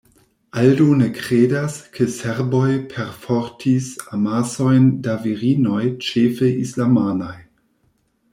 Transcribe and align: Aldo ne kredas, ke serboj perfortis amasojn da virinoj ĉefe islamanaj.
Aldo 0.59 0.85
ne 1.01 1.09
kredas, 1.17 1.75
ke 1.97 2.07
serboj 2.13 2.71
perfortis 2.93 3.91
amasojn 4.17 4.89
da 5.09 5.19
virinoj 5.27 5.83
ĉefe 6.09 6.51
islamanaj. 6.67 7.35